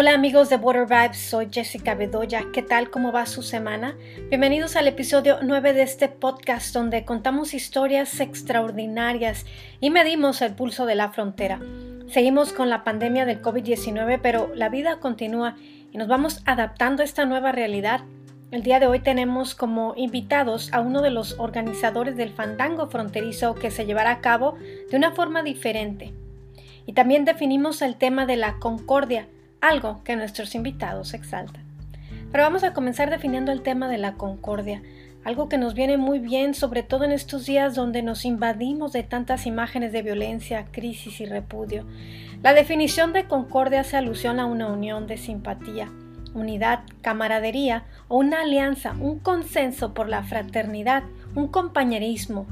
Hola 0.00 0.14
amigos 0.14 0.48
de 0.48 0.54
Water 0.54 0.86
Vibes, 0.86 1.18
soy 1.18 1.48
Jessica 1.50 1.96
Bedoya. 1.96 2.44
¿Qué 2.52 2.62
tal? 2.62 2.88
¿Cómo 2.88 3.10
va 3.10 3.26
su 3.26 3.42
semana? 3.42 3.96
Bienvenidos 4.28 4.76
al 4.76 4.86
episodio 4.86 5.38
9 5.42 5.72
de 5.72 5.82
este 5.82 6.06
podcast 6.06 6.72
donde 6.72 7.04
contamos 7.04 7.52
historias 7.52 8.20
extraordinarias 8.20 9.44
y 9.80 9.90
medimos 9.90 10.40
el 10.40 10.54
pulso 10.54 10.86
de 10.86 10.94
la 10.94 11.10
frontera. 11.10 11.58
Seguimos 12.06 12.52
con 12.52 12.70
la 12.70 12.84
pandemia 12.84 13.26
del 13.26 13.42
COVID-19, 13.42 14.20
pero 14.22 14.52
la 14.54 14.68
vida 14.68 15.00
continúa 15.00 15.56
y 15.90 15.98
nos 15.98 16.06
vamos 16.06 16.42
adaptando 16.44 17.02
a 17.02 17.04
esta 17.04 17.24
nueva 17.24 17.50
realidad. 17.50 18.02
El 18.52 18.62
día 18.62 18.78
de 18.78 18.86
hoy 18.86 19.00
tenemos 19.00 19.56
como 19.56 19.94
invitados 19.96 20.72
a 20.72 20.78
uno 20.78 21.02
de 21.02 21.10
los 21.10 21.40
organizadores 21.40 22.16
del 22.16 22.30
fandango 22.30 22.86
fronterizo 22.86 23.56
que 23.56 23.72
se 23.72 23.84
llevará 23.84 24.12
a 24.12 24.20
cabo 24.20 24.54
de 24.92 24.96
una 24.96 25.10
forma 25.10 25.42
diferente. 25.42 26.14
Y 26.86 26.92
también 26.92 27.24
definimos 27.24 27.82
el 27.82 27.96
tema 27.96 28.26
de 28.26 28.36
la 28.36 28.60
concordia 28.60 29.26
algo 29.60 30.02
que 30.04 30.16
nuestros 30.16 30.54
invitados 30.54 31.14
exaltan. 31.14 31.64
Pero 32.30 32.44
vamos 32.44 32.64
a 32.64 32.72
comenzar 32.72 33.10
definiendo 33.10 33.52
el 33.52 33.62
tema 33.62 33.88
de 33.88 33.98
la 33.98 34.14
concordia, 34.14 34.82
algo 35.24 35.48
que 35.48 35.58
nos 35.58 35.74
viene 35.74 35.96
muy 35.96 36.18
bien, 36.18 36.54
sobre 36.54 36.82
todo 36.82 37.04
en 37.04 37.12
estos 37.12 37.46
días 37.46 37.74
donde 37.74 38.02
nos 38.02 38.24
invadimos 38.24 38.92
de 38.92 39.02
tantas 39.02 39.46
imágenes 39.46 39.92
de 39.92 40.02
violencia, 40.02 40.66
crisis 40.70 41.20
y 41.20 41.26
repudio. 41.26 41.84
La 42.42 42.54
definición 42.54 43.12
de 43.12 43.26
concordia 43.26 43.80
hace 43.80 43.96
alusión 43.96 44.40
a 44.40 44.46
una 44.46 44.68
unión 44.68 45.06
de 45.06 45.16
simpatía, 45.16 45.90
unidad, 46.34 46.80
camaradería 47.02 47.84
o 48.06 48.18
una 48.18 48.42
alianza, 48.42 48.92
un 48.92 49.18
consenso 49.18 49.92
por 49.92 50.08
la 50.08 50.22
fraternidad, 50.22 51.02
un 51.34 51.48
compañerismo. 51.48 52.46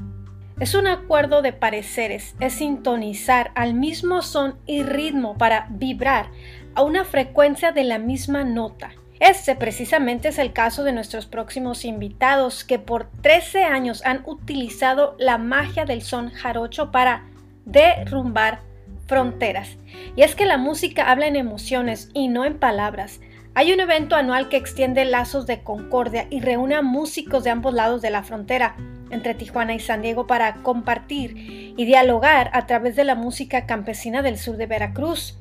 Es 0.59 0.73
un 0.73 0.87
acuerdo 0.87 1.43
de 1.43 1.53
pareceres, 1.53 2.35
es 2.39 2.53
sintonizar 2.53 3.51
al 3.53 3.75
mismo 3.75 4.23
son 4.23 4.55
y 4.65 4.81
ritmo 4.81 5.37
para 5.37 5.67
vibrar 5.69 6.31
a 6.77 6.83
una 6.83 7.05
frecuencia 7.05 7.71
de 7.71 7.83
la 7.83 7.97
misma 7.97 8.43
nota. 8.43 8.91
Este 9.19 9.55
precisamente 9.55 10.27
es 10.27 10.37
el 10.37 10.53
caso 10.53 10.83
de 10.83 10.91
nuestros 10.91 11.25
próximos 11.25 11.83
invitados 11.85 12.63
que 12.63 12.77
por 12.77 13.09
13 13.23 13.63
años 13.63 14.05
han 14.05 14.21
utilizado 14.27 15.15
la 15.17 15.39
magia 15.39 15.85
del 15.85 16.03
son 16.03 16.29
jarocho 16.29 16.91
para 16.91 17.23
derrumbar 17.65 18.59
fronteras. 19.07 19.75
Y 20.15 20.21
es 20.21 20.35
que 20.35 20.45
la 20.45 20.57
música 20.57 21.09
habla 21.09 21.25
en 21.25 21.35
emociones 21.35 22.11
y 22.13 22.27
no 22.27 22.45
en 22.45 22.59
palabras. 22.59 23.21
Hay 23.55 23.73
un 23.73 23.79
evento 23.79 24.15
anual 24.15 24.47
que 24.47 24.57
extiende 24.57 25.03
lazos 25.03 25.47
de 25.47 25.63
concordia 25.63 26.27
y 26.29 26.41
reúne 26.41 26.75
a 26.75 26.83
músicos 26.83 27.43
de 27.43 27.49
ambos 27.49 27.73
lados 27.73 28.03
de 28.03 28.11
la 28.11 28.21
frontera, 28.21 28.75
entre 29.09 29.33
Tijuana 29.33 29.73
y 29.73 29.79
San 29.79 30.03
Diego, 30.03 30.27
para 30.27 30.53
compartir 30.61 31.33
y 31.75 31.85
dialogar 31.85 32.51
a 32.53 32.67
través 32.67 32.95
de 32.95 33.03
la 33.03 33.15
música 33.15 33.65
campesina 33.65 34.21
del 34.21 34.37
sur 34.37 34.57
de 34.57 34.67
Veracruz 34.67 35.39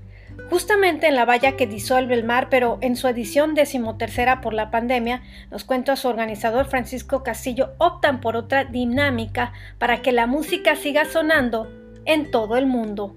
justamente 0.51 1.09
en 1.09 1.17
la 1.17 1.25
valla 1.25 1.57
que 1.57 1.67
disuelve 1.67 2.15
el 2.15 2.25
mar, 2.25 2.49
pero 2.51 2.79
en 2.81 2.97
su 2.97 3.09
edición 3.09 3.55
decimotercera 3.55 4.41
por 4.41 4.55
la 4.55 4.71
pandemia, 4.71 5.23
nos 5.51 5.65
cuenta 5.65 5.97
su 5.97 6.09
organizador 6.09 6.67
Francisco 6.67 7.23
Castillo, 7.23 7.75
optan 7.79 8.21
por 8.21 8.37
otra 8.37 8.65
dinámica 8.65 9.53
para 9.79 10.03
que 10.03 10.13
la 10.13 10.27
música 10.27 10.77
siga 10.77 11.05
sonando 11.05 11.71
en 12.05 12.31
todo 12.31 12.57
el 12.57 12.67
mundo. 12.67 13.17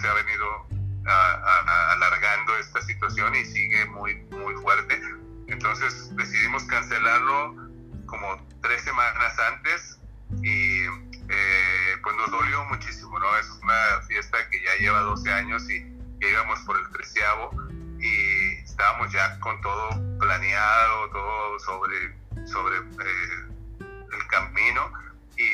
Se 0.00 0.08
ha 0.08 0.14
venido 0.14 0.66
alargando 1.04 2.56
esta 2.58 2.80
situación 2.82 3.34
y 3.34 3.44
sigue 3.44 3.84
muy, 3.86 4.14
muy 4.30 4.54
fuerte. 4.62 5.00
Entonces 5.48 6.14
decidimos 6.16 6.64
cancelarlo 6.64 7.56
como 8.06 8.46
tres 8.62 8.82
semanas 8.82 9.38
antes 9.38 9.98
y 10.42 10.82
eh, 11.28 11.96
pues 12.02 12.16
nos 12.16 12.30
dolió 12.30 12.64
muchísimo, 12.66 13.18
¿no? 13.18 13.38
Es 13.38 13.48
una 13.62 14.02
fiesta 14.06 14.38
que 14.50 14.62
ya 14.62 14.76
lleva 14.80 15.00
12 15.00 15.32
años 15.32 15.68
y 15.70 15.96
íbamos 16.20 16.60
por 16.60 16.78
el 16.78 16.88
treceavo 16.90 17.50
y 17.98 18.56
estábamos 18.58 19.12
ya 19.12 19.38
con 19.40 19.60
todo 19.60 20.18
planeado, 20.18 21.10
todo 21.10 21.58
sobre, 21.60 22.16
sobre 22.46 22.76
eh, 22.76 23.48
el 24.12 24.26
camino 24.28 24.92
y 25.36 25.48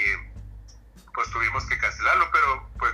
pues 1.15 1.31
tuvimos 1.31 1.65
que 1.67 1.78
cancelarlo, 1.78 2.28
pero 2.31 2.71
pues 2.78 2.93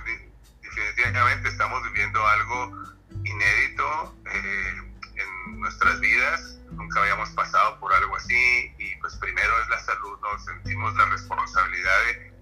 definitivamente 0.81 1.49
estamos 1.49 1.83
viviendo 1.83 2.25
algo 2.25 2.83
inédito 3.23 4.15
eh, 4.31 4.73
en 5.15 5.59
nuestras 5.59 5.99
vidas. 5.99 6.59
Nunca 6.71 7.01
habíamos 7.01 7.29
pasado 7.31 7.79
por 7.79 7.93
algo 7.93 8.15
así 8.15 8.73
y 8.77 8.95
pues 8.97 9.15
primero 9.17 9.61
es 9.61 9.69
la 9.69 9.79
salud, 9.79 10.19
nos 10.21 10.43
sentimos 10.45 10.95
la 10.95 11.05
responsabilidad 11.05 11.97
de, 12.05 12.33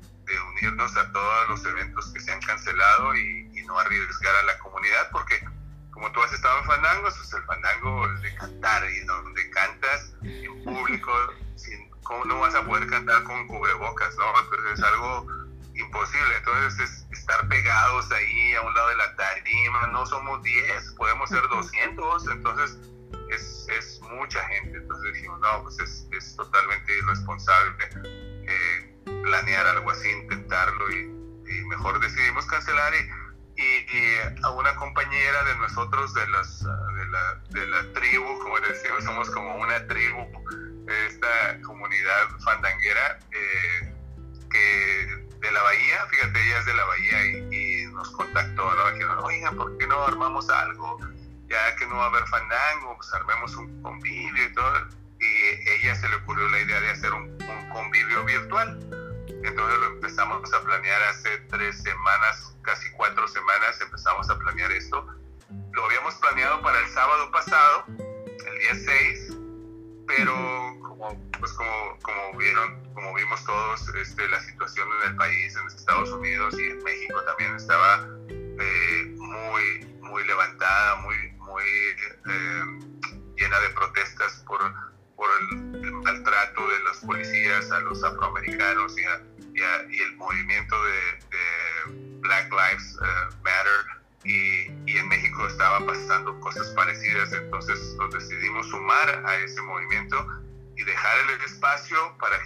unirnos 0.51 0.95
a 0.95 1.11
todos 1.11 1.49
los 1.49 1.65
eventos 1.65 2.09
que 2.13 2.21
se 2.21 2.31
han 2.31 2.39
cancelado 2.39 3.13
y, 3.15 3.49
no 3.65 3.79
arriesgar 3.79 4.35
a 4.35 4.43
la 4.43 4.59
comunidad 4.59 5.09
porque 5.11 5.39
entonces 22.31 22.77
es, 23.29 24.01
mucha 24.01 24.41
gente. 24.49 24.77
Entonces 24.77 25.13
dijimos, 25.13 25.39
no, 25.39 25.63
pues 25.63 25.79
es, 25.79 26.35
totalmente 26.35 26.97
irresponsable 26.97 27.89
eh, 28.45 28.95
planear 29.23 29.65
algo 29.67 29.89
así, 29.91 30.09
intentarlo 30.09 30.91
y, 30.91 31.21
mejor 31.67 31.99
decidimos 32.01 32.45
cancelar 32.45 32.93
y, 32.93 33.09
a 34.43 34.49
una 34.51 34.75
compañera 34.75 35.43
de 35.43 35.55
nosotros 35.57 36.13
de, 36.13 36.27
las, 36.27 36.63
de, 36.63 37.05
la, 37.07 37.43
de 37.49 37.67
la 37.67 37.93
tribu, 37.93 38.39
como 38.39 38.59
decimos, 38.59 39.03
somos 39.03 39.29
como 39.29 39.55
una 39.55 39.85
tribu 39.87 40.27
esta 41.07 41.61
comunidad 41.61 42.29
fandanguera 42.43 43.19
eh, 43.31 43.93
que 44.49 45.27
de 45.39 45.51
la 45.51 45.61
bahía, 45.63 46.05
fíjate, 46.09 46.39
ella 46.39 46.59
es 46.59 46.65
de 46.65 46.73
la 46.73 46.85
bahía 46.85 47.25
y, 47.51 47.85
nos 47.91 48.09
contactó, 48.11 48.63
¿no? 48.63 49.23
Oigan, 49.25 49.55
¿por 49.57 49.77
qué 49.77 49.85
no 49.85 50.03
armamos 50.05 50.49
algo? 50.49 50.97
Ya 51.51 51.75
que 51.75 51.85
no 51.85 51.97
va 51.97 52.05
a 52.05 52.07
haber 52.07 52.25
fandango, 52.27 52.95
pues 52.95 53.13
armemos 53.13 53.55
un 53.57 53.81
convivio 53.81 54.45
y 54.45 54.53
todo. 54.53 54.87
Y 55.19 55.69
ella 55.69 55.93
se 55.95 56.07
le 56.07 56.15
ocurrió 56.15 56.47
la 56.47 56.59
idea 56.61 56.79
de 56.79 56.89
hacer 56.89 57.11
un, 57.13 57.37
convivio 57.71 58.23
virtual. 58.25 58.79
Entonces 59.43 59.79
lo 59.79 59.87
empezamos 59.87 60.53
a 60.53 60.61
planear 60.61 61.01
hace 61.03 61.37
tres 61.49 61.81
semanas, 61.81 62.55
casi 62.61 62.89
cuatro 62.91 63.27
semanas 63.27 63.79
empezamos 63.81 64.29
a 64.29 64.37
planear 64.37 64.71
esto. 64.71 65.05
Lo 65.73 65.85
habíamos 65.85 66.15
planeado 66.15 66.61
para 66.61 66.70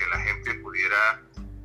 que 0.06 0.18
la 0.18 0.24
gente 0.24 0.54
pudiera 0.56 1.22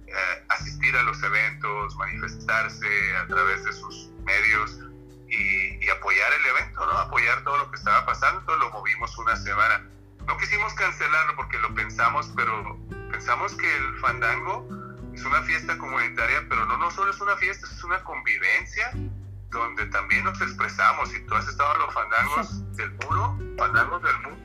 eh, 0.06 0.44
asistir 0.48 0.96
a 0.96 1.02
los 1.02 1.22
eventos, 1.22 1.96
manifestarse 1.96 3.16
a 3.16 3.26
través 3.26 3.64
de 3.64 3.72
sus 3.72 4.10
medios 4.24 4.78
y, 5.28 5.88
apoyar 5.90 6.32
el 6.32 6.46
evento, 6.46 6.86
¿no? 6.86 6.92
Apoyar 6.92 7.42
todo 7.44 7.58
lo 7.58 7.70
que 7.70 7.76
estaba 7.76 8.06
pasando, 8.06 8.56
lo 8.56 8.70
movimos 8.70 9.16
una 9.18 9.36
semana. 9.36 9.84
No 10.26 10.36
quisimos 10.38 10.72
cancelarlo 10.74 11.36
porque 11.36 11.58
lo 11.58 11.74
pensamos, 11.74 12.32
pero 12.36 12.78
pensamos 13.10 13.52
que 13.54 13.76
el 13.76 13.98
fandango 13.98 14.68
es 15.12 15.24
una 15.24 15.42
fiesta 15.42 15.76
comunitaria, 15.76 16.46
pero 16.48 16.64
no, 16.66 16.76
no 16.76 16.90
solo 16.90 17.10
es 17.10 17.20
una 17.20 17.36
fiesta, 17.36 17.66
es 17.66 17.84
una 17.84 18.02
convivencia 18.04 18.92
donde 19.50 19.86
también 19.86 20.24
nos 20.24 20.40
expresamos 20.40 21.12
y 21.14 21.20
tú 21.26 21.34
has 21.34 21.48
estado 21.48 21.74
en 21.74 21.80
los 21.80 21.94
fandangos 21.94 22.76
del 22.76 22.90
muro, 22.92 23.36
fandangos 23.58 24.02
del 24.02 24.18
muro, 24.20 24.36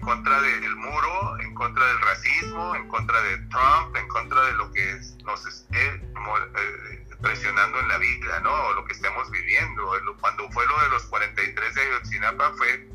en 0.00 0.06
contra 0.06 0.40
del 0.40 0.76
muro, 0.76 1.38
en 1.40 1.54
contra 1.54 1.86
del 1.86 2.00
racismo, 2.00 2.74
en 2.74 2.88
contra 2.88 3.20
de 3.20 3.36
Trump, 3.48 3.94
en 3.94 4.08
contra 4.08 4.46
de 4.46 4.52
lo 4.54 4.72
que 4.72 4.98
nos 5.26 5.46
esté 5.46 5.86
eh, 5.86 7.06
presionando 7.20 7.78
en 7.80 7.88
la 7.88 7.98
vida, 7.98 8.40
¿no? 8.40 8.50
O 8.50 8.72
lo 8.72 8.84
que 8.86 8.94
estamos 8.94 9.30
viviendo. 9.30 9.92
Cuando 10.20 10.50
fue 10.52 10.66
lo 10.66 10.80
de 10.84 10.88
los 10.88 11.02
43 11.04 11.74
de 11.74 11.80
Ayotzinapa 11.82 12.52
fue 12.56 12.88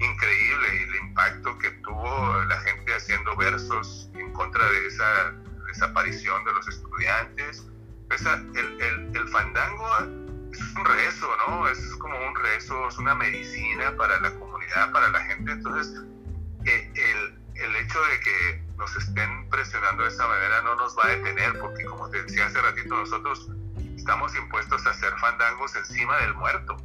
increíble 0.00 0.82
el 0.82 0.96
impacto 0.96 1.56
que 1.58 1.70
tuvo 1.70 2.44
la 2.48 2.60
gente 2.62 2.92
haciendo 2.92 3.36
versos 3.36 4.10
en 4.14 4.32
contra 4.32 4.68
de 4.68 4.86
esa 4.88 5.32
desaparición 5.68 6.44
de 6.44 6.54
los 6.54 6.68
estudiantes. 6.68 7.68
Esa, 8.10 8.34
el, 8.34 8.82
el, 8.82 9.16
el 9.16 9.28
fandango 9.28 9.86
es 10.50 10.60
un 10.76 10.84
rezo, 10.84 11.28
¿no? 11.46 11.68
Es 11.68 11.94
como 12.00 12.18
un 12.18 12.34
rezo, 12.34 12.88
es 12.88 12.98
una 12.98 13.14
medicina 13.14 13.94
para 13.96 14.18
la 14.20 14.34
comunidad, 14.34 14.90
para 14.90 15.08
la 15.10 15.20
gente. 15.20 15.52
Entonces, 15.52 16.02
eh, 16.68 17.34
el, 17.54 17.76
hecho 17.76 18.00
de 18.00 18.20
que 18.20 18.62
nos 18.76 18.94
estén 18.96 19.48
presionando 19.50 20.02
de 20.04 20.08
esa 20.08 20.26
manera 20.26 20.62
no 20.62 20.74
nos 20.76 20.96
va 20.96 21.06
a 21.06 21.08
detener, 21.08 21.58
porque 21.58 21.84
como 21.84 22.08
te 22.10 22.22
decía 22.22 22.46
hace 22.46 22.60
ratito, 22.60 22.94
nosotros 22.94 23.48
estamos 23.96 24.34
impuestos 24.36 24.86
a 24.86 24.90
hacer 24.90 25.12
fandangos 25.18 25.74
encima 25.76 26.16
del 26.18 26.34
muerto. 26.34 26.76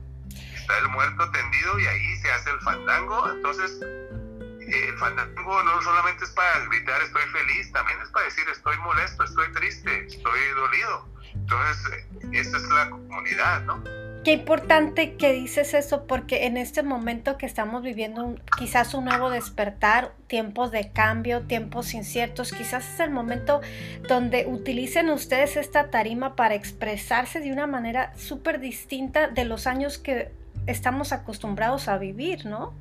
Está 0.55 0.77
el 0.79 0.89
muerto 0.89 1.29
tendido 1.31 1.79
y 1.79 1.85
ahí 1.85 2.15
se 2.17 2.31
hace 2.31 2.51
el 2.51 2.59
fandango. 2.61 3.29
Entonces, 3.29 3.79
eh, 3.81 4.89
el 4.89 4.97
fandango 4.97 5.63
no 5.63 5.81
solamente 5.81 6.23
es 6.23 6.31
para 6.31 6.65
gritar 6.65 7.01
estoy 7.01 7.23
feliz, 7.31 7.71
también 7.71 7.99
es 8.01 8.09
para 8.09 8.25
decir 8.25 8.47
estoy 8.49 8.77
molesto, 8.79 9.23
estoy 9.23 9.51
triste, 9.51 10.07
estoy 10.07 10.39
dolido. 10.55 11.09
Entonces, 11.33 12.07
esa 12.31 12.57
es 12.57 12.69
la 12.69 12.89
comunidad, 12.89 13.61
¿no? 13.63 14.02
Qué 14.23 14.31
importante 14.31 15.17
que 15.17 15.33
dices 15.33 15.73
eso 15.73 16.07
porque 16.07 16.45
en 16.45 16.55
este 16.55 16.81
momento 16.81 17.37
que 17.37 17.45
estamos 17.45 17.83
viviendo 17.83 18.35
quizás 18.57 18.93
un 18.93 19.03
nuevo 19.03 19.29
despertar, 19.29 20.13
tiempos 20.27 20.71
de 20.71 20.93
cambio, 20.93 21.41
tiempos 21.41 21.93
inciertos, 21.93 22.53
quizás 22.53 22.87
es 22.93 22.99
el 23.01 23.11
momento 23.11 23.59
donde 24.07 24.45
utilicen 24.47 25.09
ustedes 25.09 25.57
esta 25.57 25.89
tarima 25.91 26.37
para 26.37 26.55
expresarse 26.55 27.41
de 27.41 27.51
una 27.51 27.67
manera 27.67 28.13
súper 28.17 28.61
distinta 28.61 29.27
de 29.27 29.43
los 29.43 29.67
años 29.67 29.97
que 29.97 30.31
estamos 30.67 31.11
acostumbrados 31.11 31.89
a 31.89 31.97
vivir, 31.97 32.45
¿no? 32.45 32.73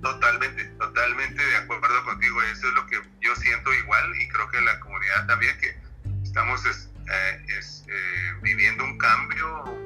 Totalmente, 0.00 0.64
totalmente 0.78 1.44
de 1.44 1.56
acuerdo 1.56 2.04
contigo. 2.04 2.40
Eso 2.42 2.68
es 2.68 2.74
lo 2.74 2.86
que 2.86 3.00
yo 3.20 3.34
siento 3.34 3.74
igual 3.74 4.04
y 4.20 4.28
creo 4.28 4.48
que 4.48 4.60
la 4.60 4.78
comunidad 4.78 5.26
también, 5.26 5.58
que 5.58 5.76
estamos 6.22 6.64
eh, 6.66 7.42
eh, 7.48 8.32
viviendo 8.42 8.84
un 8.84 8.96
cambio, 8.96 9.83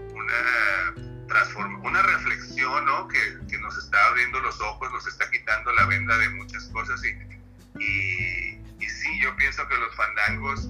que, 3.08 3.58
nos 3.58 3.76
está 3.76 4.04
abriendo 4.06 4.40
los 4.40 4.60
ojos, 4.60 4.90
nos 4.92 5.06
está 5.06 5.28
quitando 5.30 5.72
la 5.72 5.86
venda 5.86 6.16
de 6.18 6.28
muchas 6.30 6.64
cosas 6.66 7.00
y, 7.04 7.82
y, 7.82 8.88
sí, 8.88 9.20
yo 9.20 9.34
pienso 9.36 9.66
que 9.68 9.76
los 9.76 9.94
fandangos 9.94 10.68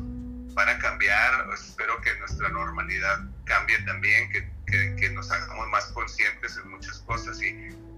van 0.55 0.69
a 0.69 0.79
cambiar, 0.79 1.47
espero 1.53 2.01
que 2.01 2.15
nuestra 2.19 2.49
normalidad 2.49 3.21
cambie 3.45 3.79
también, 3.83 4.31
que, 4.31 4.97
que, 4.97 5.11
nos 5.11 5.31
hagamos 5.31 5.69
más 5.69 5.87
conscientes 5.93 6.59
en 6.63 6.71
muchas 6.71 6.99
cosas 7.01 7.41
y, 7.43 7.49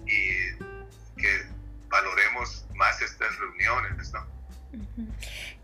y 0.07 0.59
que 1.17 1.47
valoremos 1.89 2.67
más 2.75 3.01
estas 3.01 3.37
reuniones, 3.39 4.13
¿no? 4.13 4.27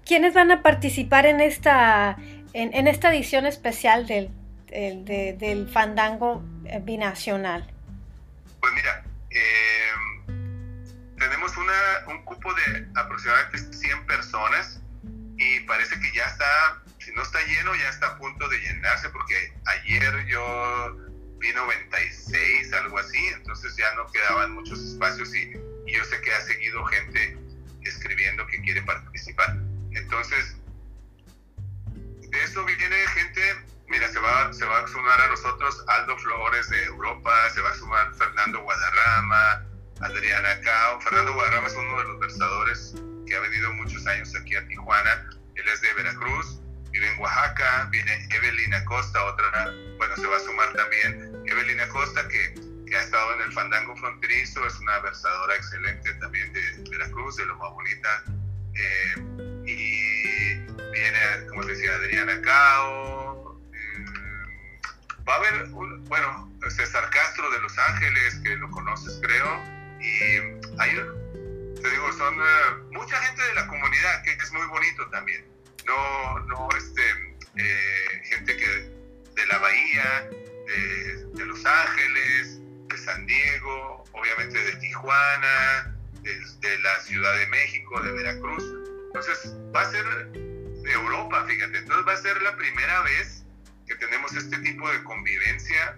¿Quiénes 0.04 0.34
van 0.34 0.50
a 0.50 0.62
participar 0.62 1.26
en 1.26 1.40
esta 1.40 2.16
en, 2.52 2.86
esta 2.86 3.12
edición 3.14 3.44
especial 3.44 4.06
del, 4.06 4.30
del 4.68 5.68
Fandango 5.68 6.42
Binacional? 6.82 7.75
Pues 8.66 8.74
mira, 8.74 9.04
em, 9.30 11.16
tenemos 11.16 11.56
una, 11.56 11.72
un 12.08 12.24
cupo 12.24 12.52
de 12.52 12.88
aproximadamente 12.96 13.58
100 13.58 14.06
personas 14.06 14.82
y 15.38 15.60
parece 15.60 16.00
que 16.00 16.12
ya 16.12 16.24
está, 16.24 16.82
si 16.98 17.12
no 17.12 17.22
está 17.22 17.40
lleno, 17.46 17.76
ya 17.76 17.88
está 17.90 18.08
a 18.08 18.18
punto 18.18 18.48
de 18.48 18.58
llenarse 18.58 19.08
porque 19.10 19.52
ayer 19.66 20.26
yo 20.26 20.96
vi 21.38 21.52
96, 21.52 22.72
algo 22.72 22.98
así, 22.98 23.24
entonces 23.34 23.76
ya 23.76 23.94
no 23.94 24.10
quedaban 24.10 24.50
muchos 24.54 24.80
espacios 24.80 25.32
y, 25.32 25.52
y 25.86 25.92
yo 25.92 26.04
sé 26.04 26.20
que 26.22 26.34
ha 26.34 26.40
seguido 26.40 26.84
gente 26.86 27.38
escribiendo 27.82 28.44
que 28.48 28.62
quiere 28.62 28.82
participar. 28.82 29.58
Entonces, 29.92 30.56
de 32.30 32.42
eso 32.42 32.64
viene 32.64 32.96
gente, 33.14 33.42
mira, 33.88 34.08
se 34.08 34.18
va, 34.18 34.52
se 34.52 34.64
va 34.64 34.80
a 34.80 34.88
sumar 34.88 35.20
a 35.20 35.28
nosotros 35.28 35.84
Aldo 35.88 36.16
Flores 36.18 36.68
de 36.70 36.84
Europa, 36.84 37.50
se 37.50 37.60
va 37.60 37.70
a 37.70 37.74
sumar 37.74 38.14
Fernando 38.14 38.60
Guadarrama, 38.62 39.64
Adriana 40.00 40.60
Cao. 40.60 41.00
Fernando 41.00 41.34
Guadarrama 41.34 41.66
es 41.66 41.74
uno 41.74 41.98
de 41.98 42.04
los 42.04 42.20
versadores 42.20 42.94
que 43.26 43.34
ha 43.34 43.40
venido 43.40 43.72
muchos 43.74 44.06
años 44.06 44.34
aquí 44.34 44.56
a 44.56 44.66
Tijuana. 44.66 45.30
Él 45.54 45.68
es 45.68 45.80
de 45.80 45.94
Veracruz, 45.94 46.60
vive 46.90 47.08
en 47.08 47.18
Oaxaca. 47.18 47.88
Viene 47.90 48.28
Evelyn 48.30 48.74
Acosta, 48.74 49.24
otra, 49.24 49.72
bueno, 49.98 50.16
se 50.16 50.26
va 50.26 50.36
a 50.36 50.40
sumar 50.40 50.72
también 50.74 51.42
Evelyn 51.46 51.80
Acosta, 51.80 52.26
que, 52.28 52.54
que 52.86 52.96
ha 52.96 53.02
estado 53.02 53.34
en 53.34 53.42
el 53.42 53.52
Fandango 53.52 53.96
Fronterizo, 53.96 54.66
es 54.66 54.78
una 54.78 54.98
versadora 55.00 55.56
excelente 55.56 56.12
también 56.14 56.52
de 56.52 56.90
Veracruz, 56.90 57.36
de 57.36 57.46
Loma 57.46 57.68
Bonita. 57.68 58.24
Eh, 58.74 59.14
y 59.66 60.54
viene, 60.92 61.46
como 61.48 61.64
decía, 61.64 61.94
Adriana 61.94 62.40
Cao. 62.42 63.25
Va 65.28 65.34
a 65.34 65.36
haber, 65.38 65.66
bueno, 65.68 66.52
César 66.68 67.08
Castro 67.10 67.50
de 67.50 67.60
Los 67.60 67.76
Ángeles, 67.78 68.36
que 68.44 68.56
lo 68.56 68.70
conoces, 68.70 69.18
creo. 69.22 69.62
Y 70.00 70.78
hay, 70.78 70.94
te 71.82 71.90
digo, 71.90 72.12
son 72.12 72.34
eh, 72.34 72.92
mucha 72.92 73.16
gente 73.22 73.42
de 73.42 73.54
la 73.54 73.66
comunidad, 73.66 74.22
que 74.22 74.32
es 74.32 74.52
muy 74.52 74.66
bonito 74.66 75.08
también. 75.10 75.44
No, 75.86 76.38
no, 76.40 76.68
este, 76.76 77.02
eh, 77.56 78.22
gente 78.24 78.56
que 78.56 78.66
de 79.34 79.46
la 79.46 79.58
Bahía, 79.58 80.30
de, 81.34 81.44
Los 81.44 81.64
Ángeles, 81.64 82.60
de 82.88 82.98
San 82.98 83.26
Diego, 83.26 84.04
obviamente 84.12 84.58
de 84.58 84.76
Tijuana, 84.76 85.96
de 86.22 86.78
la 86.80 87.00
Ciudad 87.00 87.36
de 87.36 87.46
México, 87.48 88.00
de 88.00 88.12
Veracruz. 88.12 88.64
Entonces, 89.06 89.54
va 89.74 89.82
a 89.82 89.90
ser 89.90 90.04
de 90.32 90.92
Europa, 90.92 91.44
fíjate. 91.46 91.78
Entonces 91.78 92.06
va 92.06 92.12
a 92.12 92.16
ser 92.16 92.40
la 92.42 92.56
primera 92.56 93.02
vez 93.02 93.45
que 93.86 93.94
tenemos 93.96 94.34
este 94.34 94.58
tipo 94.58 94.90
de 94.90 95.02
convivencia 95.04 95.96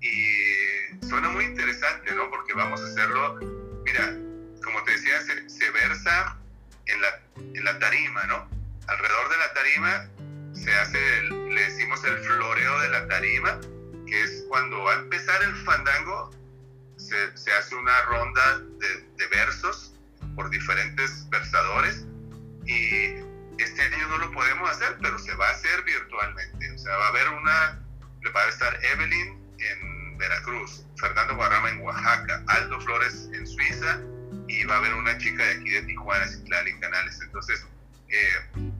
y 0.00 1.06
suena 1.06 1.28
muy 1.30 1.44
interesante, 1.44 2.12
¿no? 2.14 2.28
Porque 2.30 2.52
vamos 2.54 2.80
a 2.80 2.84
hacerlo, 2.84 3.38
mira, 3.84 4.16
como 4.62 4.82
te 4.84 4.92
decía, 4.92 5.20
se, 5.22 5.48
se 5.48 5.70
versa 5.70 6.38
en 6.86 7.00
la, 7.00 7.20
en 7.36 7.64
la 7.64 7.78
tarima, 7.78 8.24
¿no? 8.26 8.48
Alrededor 8.88 9.28
de 9.30 9.36
la 9.38 9.52
tarima 9.54 10.10
se 10.52 10.72
hace, 10.74 11.18
el, 11.18 11.54
le 11.54 11.62
decimos 11.62 12.04
el 12.04 12.18
floreo 12.18 12.80
de 12.80 12.88
la 12.90 13.08
tarima, 13.08 13.60
que 14.06 14.22
es 14.22 14.44
cuando 14.48 14.82
va 14.82 14.92
a 14.92 14.98
empezar 14.98 15.42
el 15.42 15.56
fandango, 15.64 16.30
se, 16.96 17.36
se 17.36 17.52
hace 17.52 17.74
una 17.74 18.02
ronda 18.02 18.58
de, 18.58 19.02
de 19.16 19.26
versos 19.28 19.94
por 20.36 20.50
diferentes 20.50 21.28
versadores 21.30 22.06
y 22.66 23.14
este 23.58 23.82
año 23.82 24.08
no 24.08 24.18
lo 24.18 24.32
podemos 24.32 24.70
hacer, 24.70 24.96
pero 25.00 25.18
se 25.18 25.34
va 25.34 25.48
a 25.48 25.52
hacer 25.52 25.82
virtualmente. 25.84 26.61
O 26.74 26.78
sea, 26.78 26.96
va 26.96 27.06
a 27.06 27.08
haber 27.08 27.28
una, 27.28 27.82
va 28.34 28.42
a 28.42 28.48
estar 28.48 28.78
Evelyn 28.84 29.38
en 29.58 30.18
Veracruz, 30.18 30.84
Fernando 30.98 31.36
Guarrama 31.36 31.70
en 31.70 31.80
Oaxaca, 31.80 32.42
Aldo 32.48 32.80
Flores 32.80 33.28
en 33.32 33.46
Suiza 33.46 34.00
y 34.48 34.64
va 34.64 34.74
a 34.74 34.78
haber 34.78 34.94
una 34.94 35.16
chica 35.18 35.44
de 35.44 35.54
aquí 35.54 35.70
de 35.70 35.82
Tijuana, 35.82 36.26
Citlali 36.28 36.78
Canales. 36.80 37.20
Entonces, 37.22 37.66
eh, 38.08 38.72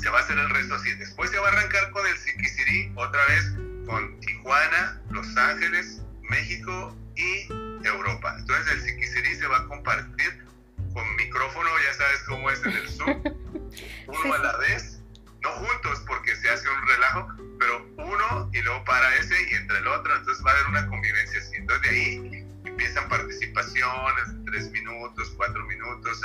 se 0.00 0.08
va 0.10 0.18
a 0.18 0.22
hacer 0.22 0.38
el 0.38 0.50
resto 0.50 0.74
así. 0.74 0.92
Después 0.94 1.30
se 1.30 1.38
va 1.38 1.48
a 1.48 1.52
arrancar 1.52 1.90
con 1.90 2.06
el 2.06 2.16
Siquisirí, 2.18 2.92
otra 2.94 3.24
vez 3.26 3.52
con 3.86 4.20
Tijuana, 4.20 5.00
Los 5.10 5.36
Ángeles, 5.36 6.02
México 6.22 6.96
y 7.16 7.48
Europa. 7.84 8.36
Entonces 8.38 8.72
el 8.72 8.82
Siquisirí 8.82 9.34
se 9.36 9.46
va 9.46 9.58
a 9.58 9.66
compartir 9.66 10.46
con 10.92 11.16
micrófono, 11.16 11.70
ya 11.84 11.94
sabes 11.94 12.22
cómo 12.26 12.50
es 12.50 12.64
en 12.64 12.72
el 12.72 12.88
Zoom, 12.88 13.22
uno 14.06 14.34
a 14.34 14.38
la 14.38 14.56
vez, 14.58 15.00
no 15.42 15.50
juntos 15.50 15.77
ese 19.18 19.34
y 19.50 19.54
entre 19.54 19.78
el 19.78 19.86
otro, 19.86 20.16
entonces 20.16 20.44
va 20.44 20.50
a 20.50 20.54
haber 20.54 20.66
una 20.68 20.86
convivencia 20.86 21.38
así. 21.38 21.56
Entonces 21.56 21.90
de 21.90 21.96
ahí 21.96 22.46
empiezan 22.64 23.08
participaciones, 23.08 24.28
tres 24.46 24.70
minutos, 24.70 25.32
cuatro 25.36 25.64
minutos, 25.66 26.20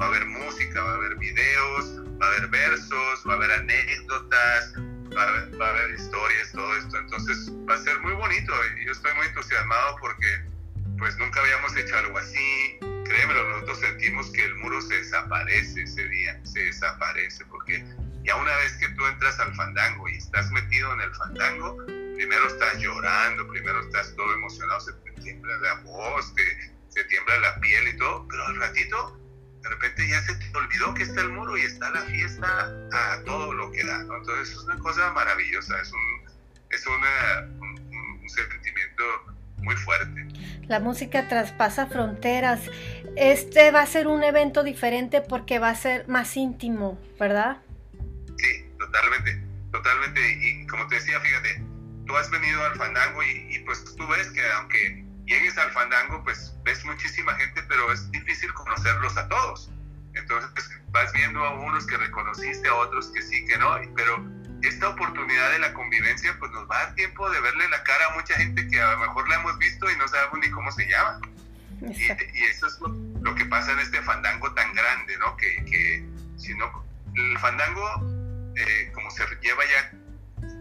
va 0.00 0.04
a 0.04 0.08
haber 0.08 0.24
música, 0.26 0.82
va 0.82 0.92
a 0.92 0.94
haber 0.96 1.16
videos, 1.16 2.02
va 2.20 2.26
a 2.26 2.28
haber 2.30 2.48
versos, 2.48 3.24
va 3.28 3.32
a 3.32 3.36
haber 3.36 3.52
anécdotas, 3.52 4.74
va 5.16 5.22
a 5.22 5.28
haber, 5.28 5.60
va 5.60 5.66
a 5.66 5.70
haber 5.70 5.94
historias, 5.94 6.52
todo 6.52 6.76
esto. 6.76 6.98
Entonces 6.98 7.52
va 7.68 7.74
a 7.74 7.78
ser 7.78 7.98
muy 8.00 8.12
bonito 8.12 8.52
y 8.80 8.86
yo 8.86 8.92
estoy 8.92 9.14
muy 9.14 9.26
entusiasmado 9.26 9.96
porque 10.00 10.44
pues 10.98 11.16
nunca 11.18 11.40
habíamos 11.40 11.76
hecho 11.76 11.96
algo 11.96 12.18
así 12.18 12.78
créemelo, 13.06 13.48
nosotros 13.50 13.80
sentimos 13.80 14.30
que 14.30 14.44
el 14.44 14.54
muro 14.56 14.80
se 14.82 14.94
desaparece 14.96 15.82
ese 15.82 16.08
día, 16.08 16.40
se 16.44 16.60
desaparece, 16.60 17.44
porque 17.46 17.84
ya 18.24 18.36
una 18.36 18.54
vez 18.56 18.72
que 18.78 18.88
tú 18.90 19.06
entras 19.06 19.38
al 19.40 19.54
fandango 19.54 20.08
y 20.08 20.16
estás 20.16 20.50
metido 20.50 20.92
en 20.94 21.00
el 21.02 21.14
fandango, 21.14 21.76
primero 22.16 22.46
estás 22.48 22.78
llorando, 22.78 23.46
primero 23.48 23.80
estás 23.80 24.14
todo 24.16 24.32
emocionado, 24.34 24.80
se 24.80 24.92
te 24.92 25.12
tiembla 25.20 25.56
la 25.58 25.74
voz, 25.82 26.34
te, 26.34 26.42
se 26.88 27.04
tiembla 27.04 27.38
la 27.38 27.60
piel 27.60 27.88
y 27.88 27.96
todo, 27.98 28.26
pero 28.28 28.46
al 28.46 28.56
ratito, 28.56 29.20
de 29.62 29.68
repente 29.68 30.08
ya 30.08 30.20
se 30.22 30.34
te 30.34 30.56
olvidó 30.56 30.94
que 30.94 31.02
está 31.02 31.20
el 31.20 31.28
muro 31.30 31.56
y 31.56 31.62
está 31.62 31.90
la 31.90 32.02
fiesta 32.02 32.72
a 32.92 33.22
todo 33.24 33.52
lo 33.52 33.70
que 33.70 33.84
da, 33.84 34.02
¿no? 34.04 34.16
Entonces 34.16 34.50
es 34.50 34.62
una 34.64 34.78
cosa 34.78 35.12
maravillosa, 35.12 35.80
es 35.80 35.92
un, 35.92 36.30
es 36.70 36.86
un, 36.86 38.20
un 38.22 38.28
sentimiento 38.28 39.04
muy 39.58 39.76
fuerte. 39.76 40.26
La 40.68 40.80
música 40.80 41.28
traspasa 41.28 41.86
fronteras. 41.86 42.60
Este 43.16 43.70
va 43.70 43.82
a 43.82 43.86
ser 43.86 44.06
un 44.06 44.22
evento 44.24 44.62
diferente 44.62 45.20
porque 45.20 45.58
va 45.58 45.70
a 45.70 45.74
ser 45.74 46.08
más 46.08 46.36
íntimo, 46.36 46.98
¿verdad? 47.18 47.58
Sí, 48.36 48.70
totalmente, 48.78 49.42
totalmente. 49.70 50.20
Y 50.40 50.66
como 50.66 50.86
te 50.88 50.96
decía, 50.96 51.20
fíjate, 51.20 51.75
tú 52.06 52.16
has 52.16 52.30
venido 52.30 52.64
al 52.64 52.74
fandango 52.76 53.22
y, 53.22 53.62
pues 53.66 53.84
tú 53.96 54.06
ves 54.06 54.28
que 54.28 54.42
aunque 54.52 55.04
llegues 55.26 55.58
al 55.58 55.70
fandango, 55.72 56.22
pues 56.24 56.54
ves 56.64 56.84
muchísima 56.84 57.34
gente, 57.34 57.62
pero 57.68 57.92
es 57.92 58.10
difícil 58.10 58.52
conocerlos 58.54 59.16
a 59.16 59.28
todos. 59.28 59.70
Entonces 60.14 60.70
vas 60.90 61.12
viendo 61.12 61.44
a 61.44 61.54
unos 61.54 61.86
que 61.86 61.96
reconociste, 61.96 62.68
a 62.68 62.74
otros 62.74 63.08
que 63.08 63.20
sí, 63.20 63.44
que 63.46 63.58
no, 63.58 63.76
pero 63.94 64.24
esta 64.62 64.88
oportunidad 64.88 65.50
de 65.50 65.58
la 65.58 65.74
convivencia 65.74 66.34
pues 66.38 66.50
nos 66.52 66.68
va 66.70 66.80
a 66.80 66.84
dar 66.86 66.94
tiempo 66.94 67.28
de 67.28 67.40
verle 67.40 67.68
la 67.68 67.82
cara 67.82 68.06
a 68.06 68.14
mucha 68.14 68.34
gente 68.34 68.66
que 68.68 68.80
a 68.80 68.92
lo 68.92 68.98
mejor 68.98 69.28
la 69.28 69.36
hemos 69.36 69.58
visto 69.58 69.90
y 69.90 69.96
no 69.96 70.08
sabemos 70.08 70.38
ni 70.38 70.50
cómo 70.50 70.72
se 70.72 70.88
llama. 70.88 71.20
Y, 71.82 72.44
eso 72.44 72.66
es 72.66 72.78
lo, 72.80 73.34
que 73.34 73.44
pasa 73.46 73.72
en 73.72 73.80
este 73.80 74.00
fandango 74.02 74.52
tan 74.54 74.72
grande, 74.72 75.18
¿no? 75.18 75.36
Que, 75.36 75.62
que 75.66 76.08
si 76.38 76.54
no, 76.54 76.84
el 77.14 77.38
fandango, 77.38 78.52
eh, 78.56 78.90
como 78.94 79.10
se 79.10 79.24
lleva 79.42 79.62
ya 79.64 79.92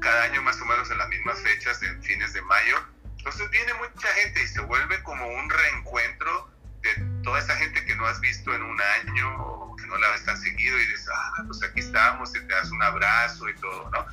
cada 0.06 0.22
año 0.26 0.44
más 0.44 0.62
o 0.62 0.66
menos 0.66 0.92
en 0.92 1.00
las 1.00 1.10
mismas 1.10 1.42
fechas, 1.42 1.82
en 1.82 2.02
fines 2.04 2.32
de 2.34 2.42
mayo, 2.44 2.78
entonces 3.18 3.50
viene 3.50 3.74
mucha 3.74 4.08
gente 4.10 4.44
y 4.44 4.48
se 4.48 4.62
vuelve 4.62 5.02
como 5.02 5.28
un 5.28 5.50
reencuentro 5.50 6.52
de 6.84 6.94
toda 7.24 7.40
esa 7.40 7.56
gente 7.56 7.84
que 7.84 7.96
no 7.96 8.06
has 8.06 8.20
visto 8.20 8.54
en 8.54 8.62
un 8.62 8.80
año 8.80 9.36
o 9.44 9.76
que 9.76 9.88
no 9.88 9.98
la 9.98 10.12
ves 10.12 10.24
tan 10.24 10.38
seguido 10.38 10.80
y 10.80 10.86
dices, 10.86 11.10
ah, 11.12 11.44
pues 11.48 11.64
aquí 11.64 11.80
estamos 11.80 12.30
y 12.36 12.40
te 12.40 12.54
das 12.54 12.70
un 12.70 12.84
abrazo 12.84 13.50
y 13.50 13.56
todo, 13.56 13.90
¿no? 13.90 14.06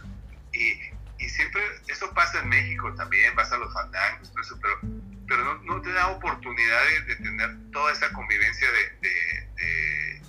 Y, 0.54 0.80
y 1.18 1.28
siempre, 1.28 1.60
eso 1.88 2.10
pasa 2.14 2.40
en 2.40 2.48
México 2.48 2.94
también, 2.94 3.36
vas 3.36 3.52
a 3.52 3.58
los 3.58 3.70
fandangos, 3.74 4.30
todo 4.30 4.40
eso, 4.40 4.58
pero, 4.62 4.80
pero 5.28 5.44
no, 5.44 5.74
no 5.74 5.82
te 5.82 5.92
da 5.92 6.08
oportunidad 6.08 6.80
de, 7.06 7.16
tener 7.16 7.50
toda 7.70 7.92
esa 7.92 8.10
convivencia 8.14 8.66
de, 8.66 9.08
de, 9.58 10.22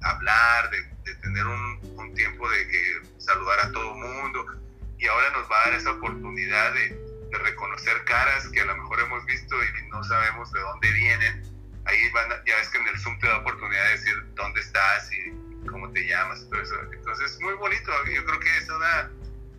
hablar, 0.00 0.70
de, 0.70 1.14
tener 1.16 1.46
un, 1.46 1.80
un, 1.98 2.14
tiempo 2.14 2.48
de 2.48 3.02
saludar 3.18 3.60
a 3.60 3.72
todo 3.72 3.94
mundo. 3.94 4.71
Y 5.02 5.06
ahora 5.08 5.30
nos 5.30 5.50
va 5.50 5.60
a 5.60 5.64
dar 5.70 5.74
esa 5.74 5.90
oportunidad 5.90 6.74
de, 6.74 7.02
reconocer 7.32 8.04
caras 8.04 8.46
que 8.50 8.60
a 8.60 8.66
lo 8.66 8.76
mejor 8.76 9.00
hemos 9.00 9.24
visto 9.24 9.56
y 9.56 9.88
no 9.88 10.04
sabemos 10.04 10.52
de 10.52 10.60
dónde 10.60 10.92
vienen 10.92 11.42
ahí 11.84 12.10
van, 12.12 12.28
ya 12.46 12.56
ves 12.56 12.68
que 12.68 12.78
en 12.78 12.88
el 12.88 12.98
Zoom 12.98 13.18
te 13.18 13.26
da 13.26 13.38
oportunidad 13.38 13.84
de 13.84 13.90
decir 13.90 14.14
dónde 14.34 14.60
estás 14.60 15.10
y 15.12 15.66
cómo 15.66 15.90
te 15.90 16.06
llamas 16.06 16.42
y 16.42 16.50
todo 16.50 16.60
eso. 16.60 16.74
Entonces, 16.92 17.38
muy 17.40 17.54
bonito. 17.54 17.90
Yo 18.14 18.24
creo 18.24 18.40
que 18.40 18.58
es 18.58 18.68
una 18.68 19.10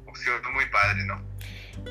opción 0.06 0.42
muy 0.54 0.66
padre, 0.68 1.04
¿no? 1.06 1.22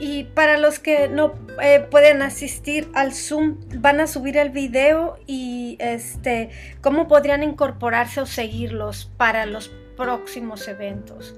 Y 0.00 0.24
para 0.24 0.58
los 0.58 0.78
que 0.78 1.08
no 1.08 1.34
eh, 1.60 1.86
pueden 1.90 2.22
asistir 2.22 2.88
al 2.94 3.12
Zoom, 3.12 3.58
van 3.80 4.00
a 4.00 4.06
subir 4.06 4.36
el 4.36 4.50
video 4.50 5.18
y 5.26 5.76
este, 5.80 6.50
¿cómo 6.80 7.08
podrían 7.08 7.42
incorporarse 7.42 8.20
o 8.20 8.26
seguirlos 8.26 9.10
para 9.16 9.44
los 9.44 9.68
próximos 9.96 10.68
eventos? 10.68 11.34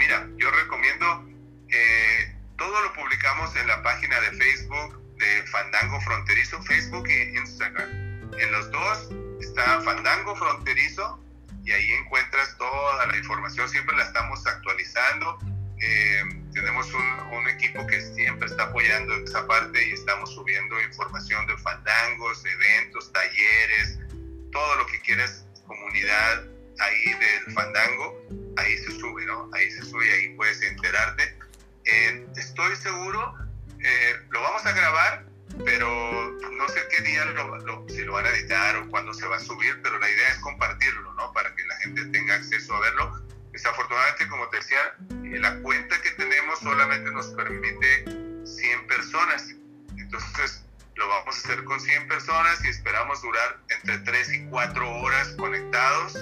Mira, 0.00 0.26
yo 0.38 0.50
recomiendo, 0.50 1.28
eh, 1.68 2.34
todo 2.56 2.80
lo 2.80 2.90
publicamos 2.94 3.54
en 3.54 3.66
la 3.66 3.82
página 3.82 4.18
de 4.22 4.32
Facebook 4.32 4.98
de 5.18 5.42
Fandango 5.48 6.00
Fronterizo, 6.00 6.62
Facebook 6.62 7.06
e 7.06 7.34
Instagram. 7.36 7.90
En 8.38 8.50
los 8.50 8.70
dos 8.70 9.10
está 9.42 9.78
Fandango 9.82 10.34
Fronterizo 10.36 11.22
y 11.66 11.72
ahí 11.72 11.92
encuentras 11.92 12.56
toda 12.56 13.06
la 13.08 13.16
información, 13.18 13.68
siempre 13.68 13.94
la 13.94 14.04
estamos 14.04 14.46
actualizando. 14.46 15.38
Eh, 15.82 16.22
tenemos 16.54 16.90
un, 16.94 17.36
un, 17.36 17.48
equipo 17.50 17.86
que 17.86 18.00
siempre 18.00 18.48
está 18.48 18.64
apoyando 18.64 19.14
esa 19.16 19.46
parte 19.46 19.86
y 19.86 19.92
estamos 19.92 20.34
subiendo 20.34 20.80
información 20.80 21.46
de 21.46 21.58
fandangos, 21.58 22.42
eventos, 22.46 23.12
talleres, 23.12 23.98
todo 24.50 24.76
lo 24.76 24.86
que 24.86 24.98
quieras, 25.00 25.44
comunidad 25.66 26.46
ahí 26.80 27.14
del 27.14 27.54
fandango, 27.54 28.18
ahí 28.56 28.76
se 28.78 28.90
sube, 28.98 29.24
¿no? 29.26 29.50
Ahí 29.52 29.70
se 29.70 29.79
sube 29.90 30.06
y 30.06 30.10
ahí 30.10 30.36
puedes 30.36 30.62
enterarte. 30.62 31.36
Eh, 31.84 32.26
estoy 32.36 32.76
seguro 32.76 33.36
eh, 33.82 34.20
lo 34.30 34.42
vamos 34.42 34.64
a 34.66 34.72
grabar, 34.72 35.24
pero 35.64 36.38
no 36.52 36.68
sé 36.68 36.80
qué 36.90 37.02
día, 37.02 37.24
lo, 37.24 37.88
si 37.88 38.02
lo 38.02 38.12
van 38.12 38.26
a 38.26 38.30
editar 38.30 38.76
o 38.76 38.88
cuándo 38.88 39.14
se 39.14 39.26
va 39.26 39.36
a 39.36 39.40
subir, 39.40 39.80
pero 39.82 39.98
la 39.98 40.10
idea 40.10 40.28
es 40.28 40.38
compartirlo, 40.40 41.14
¿no? 41.14 41.32
Para 41.32 41.54
que 41.54 41.64
la 41.64 41.76
gente 41.76 42.04
tenga 42.06 42.34
acceso 42.34 42.74
a 42.74 42.80
verlo. 42.80 43.22
Desafortunadamente, 43.52 44.28
como 44.28 44.48
te 44.48 44.58
decía, 44.58 44.78
eh, 45.24 45.38
la 45.38 45.58
cuenta 45.60 46.00
que 46.02 46.10
tenemos 46.10 46.58
solamente 46.60 47.10
nos 47.10 47.28
permite 47.28 48.04
100 48.44 48.86
personas. 48.86 49.54
Entonces, 49.96 50.64
lo 50.96 51.08
vamos 51.08 51.36
a 51.36 51.38
hacer 51.38 51.64
con 51.64 51.80
100 51.80 52.06
personas 52.06 52.62
y 52.64 52.68
esperamos 52.68 53.22
durar 53.22 53.60
entre 53.68 53.98
3 53.98 54.32
y 54.34 54.44
4 54.50 54.90
horas 55.00 55.28
conectados. 55.38 56.18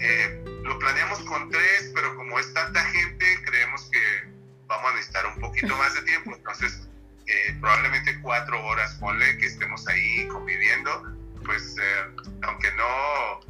Eh, 0.00 0.44
lo 0.62 0.78
planeamos 0.78 1.20
con 1.20 1.50
3, 1.50 1.92
pero 1.94 2.14
como 2.16 2.38
es 2.38 2.52
tanta 2.54 2.84
gente, 2.84 3.42
creemos 3.44 3.88
que 3.90 4.28
vamos 4.66 4.90
a 4.90 4.94
necesitar 4.94 5.26
un 5.26 5.40
poquito 5.40 5.76
más 5.76 5.94
de 5.94 6.02
tiempo. 6.02 6.34
Entonces, 6.34 6.88
eh, 7.28 7.56
probablemente 7.60 8.18
cuatro 8.22 8.64
horas, 8.64 8.94
ponle 8.94 9.36
que 9.36 9.46
estemos 9.46 9.86
ahí 9.86 10.26
conviviendo, 10.28 11.14
pues 11.44 11.76
eh, 11.76 12.24
aunque 12.42 12.70
no, 12.72 13.40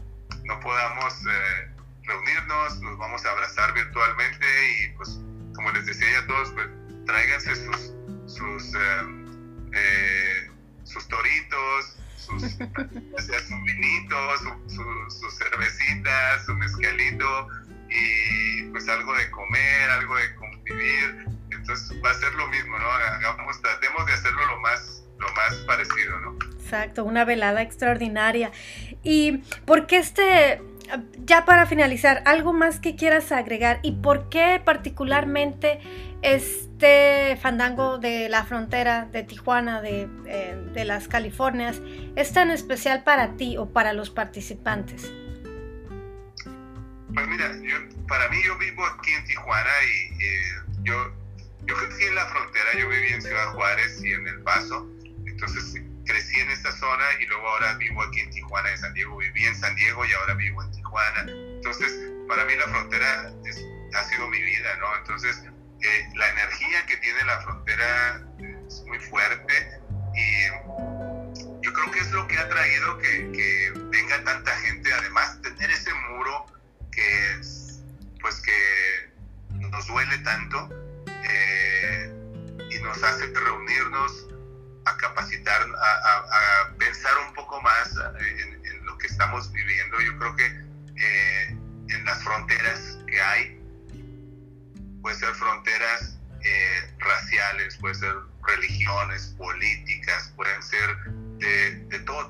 no 0.45 0.61
podamos 0.61 1.15
eh, 1.15 1.71
reunirnos, 2.03 2.81
nos 2.81 2.99
vamos 2.99 3.25
a 3.25 3.31
abrazar 3.31 3.73
virtualmente 3.75 4.47
y 4.71 4.89
pues 4.97 5.21
como 5.55 5.71
les 5.71 5.87
decía 5.87 6.19
a 6.19 6.27
todos, 6.27 6.51
pues 6.53 6.67
tráiganse 7.07 7.55
sus, 7.55 7.93
sus, 8.27 8.73
sus 10.83 11.09
toritos, 11.09 11.98
sus, 12.19 12.43
su 12.43 13.63
vinito, 13.63 14.17
su, 14.39 15.11
su, 15.11 15.31
cervecita, 15.31 16.45
su 16.45 16.55
mezcalito 16.55 17.49
y 17.89 18.65
pues 18.71 18.89
algo 18.89 19.15
de 19.15 19.31
comer, 19.31 19.91
algo 19.91 20.17
de 20.17 20.35
convivir 20.35 21.39
entonces 21.69 22.03
va 22.03 22.11
a 22.11 22.15
ser 22.15 22.33
lo 22.35 22.49
mismo, 22.49 22.79
¿no? 22.79 22.87
Hagamos, 22.91 23.61
tratemos 23.61 24.07
de 24.07 24.13
hacerlo 24.13 24.47
lo 24.47 24.61
más, 24.61 25.05
lo 25.19 25.27
más 25.35 25.55
parecido, 25.67 26.19
¿no? 26.21 26.39
Exacto, 26.63 27.05
una 27.05 27.25
velada 27.25 27.63
extraordinaria. 27.63 28.53
¿Y 29.03 29.39
por 29.67 29.87
qué 29.87 29.99
este, 29.99 30.63
ya 31.25 31.45
para 31.45 31.67
finalizar, 31.67 32.23
algo 32.25 32.53
más 32.53 32.81
que 32.81 32.97
quieras 32.97 33.33
agregar 33.33 33.81
y 33.83 33.93
por 33.93 34.29
qué 34.29 34.61
particularmente 34.65 35.81
este 36.79 37.37
fandango 37.43 37.99
de 37.99 38.29
la 38.29 38.45
frontera 38.45 39.09
de 39.11 39.25
Tijuana, 39.25 39.83
de, 39.83 40.09
eh, 40.27 40.57
de 40.73 40.85
las 40.85 41.09
Californias, 41.09 41.81
es 42.15 42.33
tan 42.33 42.53
especial 42.53 43.03
para 43.03 43.37
ti 43.37 43.57
o 43.57 43.73
para 43.73 43.93
los 43.93 44.11
participantes? 44.11 45.13
Pues 47.13 47.27
mira, 47.27 47.53
yo, 47.63 48.07
para 48.07 48.29
mí 48.29 48.37
yo 48.45 48.57
vivo 48.59 48.87
aquí 48.87 49.11
en 49.11 49.25
Tijuana 49.25 49.71
y 49.83 50.23
eh, 50.23 50.43
yo 50.85 51.13
yo 51.67 51.75
crecí 51.75 52.05
en 52.05 52.15
la 52.15 52.27
frontera, 52.27 52.67
yo 52.79 52.89
viví 52.89 53.09
en 53.09 53.23
Ciudad 53.23 53.53
Juárez 53.55 54.01
y 54.03 54.13
en 54.13 54.27
El 54.29 54.41
Paso, 54.43 54.89
entonces 55.27 55.83
crecí 56.07 56.39
en 56.39 56.51
esta 56.51 56.71
zona 56.71 57.05
y 57.21 57.27
luego 57.27 57.47
ahora 57.49 57.75
vivo 57.75 58.03
aquí 58.05 58.21
en 58.21 58.31
Tijuana, 58.31 58.71
en 58.71 58.79
San 58.79 58.95
Diego. 58.95 59.17
Viví 59.17 59.45
en 59.45 59.57
San 59.57 59.75
Diego 59.75 60.07
y 60.07 60.13
ahora 60.13 60.35
vivo 60.35 60.63
en 60.63 60.71
Tijuana. 60.71 61.27
Entonces, 61.29 61.93
para 62.29 62.45
mí 62.45 62.55
la 62.55 62.69
frontera 62.69 63.33
ha 63.95 64.05
sido 64.05 64.29
mi 64.29 64.41
vida, 64.41 64.77
¿no? 64.77 64.97
Entonces, 64.97 65.43
eh, 65.81 66.09
la 66.17 66.29
energía 66.31 66.85
que 66.87 66.97
tiene 66.97 67.18
la 67.29 67.41
frontera 67.41 68.23
es 68.67 68.83
muy 68.87 68.99
fuerte 68.99 69.53
y 70.15 70.47
yo 71.63 71.73
creo 71.73 71.91
que 71.93 71.99
es 72.01 72.11
lo 72.11 72.27
que 72.27 72.39
ha 72.39 72.49
traído 72.49 72.97
que, 72.99 73.31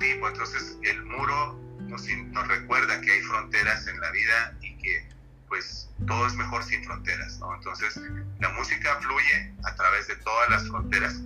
Entonces 0.01 0.77
el 0.83 1.03
muro 1.03 1.59
nos, 1.87 2.07
recuerda 2.47 3.01
que 3.01 3.11
hay 3.11 3.21
fronteras 3.21 3.87
en 3.87 3.99
la 3.99 4.11
vida 4.11 4.57
y 4.61 4.77
que 4.77 5.09
pues 5.47 5.89
todo 6.07 6.27
es 6.27 6.33
mejor 6.35 6.63
sin 6.63 6.83
fronteras. 6.85 7.39
Entonces, 7.55 7.99
la 8.39 8.49
música 8.49 8.99
fluye 9.01 9.53
a 9.63 9.75
través 9.75 10.07
de 10.07 10.15
todas 10.17 10.49
las 10.49 10.67
fronteras, 10.67 11.19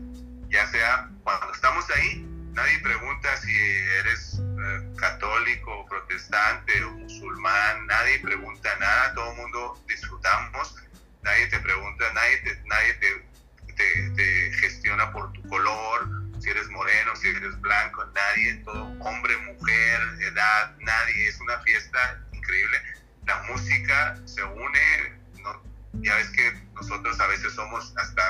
ya 0.49 0.65
sea 0.67 1.09
cuando 1.23 1.53
estamos 1.53 1.85
ahí, 1.91 2.25
nadie 2.53 2.79
pregunta 2.79 3.35
si 3.37 3.53
eres 3.99 4.39
eh, 4.39 4.93
católico, 4.97 5.85
protestante 5.87 6.83
o 6.85 6.91
musulmán, 6.91 7.85
nadie 7.87 8.19
pregunta 8.19 8.69
nada, 8.79 9.13
todo 9.13 9.31
el 9.31 9.37
mundo 9.37 9.83
disfrutamos, 9.87 10.75
nadie 11.21 11.47
te 11.47 11.59
pregunta, 11.59 12.05
nadie 12.13 12.37
te, 12.37 12.63
nadie 12.65 12.93
te 12.93 14.53
gestiona 14.53 15.11
por 15.11 15.33
tu 15.33 15.47
color, 15.49 16.22
si 16.43 16.49
eres 16.49 16.67
moreno, 16.69 17.15
si 17.15 17.29
eres 17.29 17.59
blanco, 17.61 18.05
nadie, 18.13 18.55
todo 18.65 18.83
hombre, 18.99 19.37
mujer, 19.37 19.99
edad, 20.19 20.75
nadie, 20.79 21.27
es 21.27 21.39
una 21.39 21.57
fiesta 21.59 22.19
increíble 22.33 22.77
la 23.25 23.41
música 23.43 24.17
se 24.25 24.43
une, 24.43 25.19
¿no? 25.41 25.63
ya 26.01 26.15
ves 26.15 26.29
que 26.31 26.53
nosotros 26.75 27.19
a 27.19 27.27
veces 27.27 27.53
somos 27.53 27.93
hasta 27.97 28.29